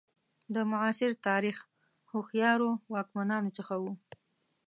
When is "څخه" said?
3.57-3.73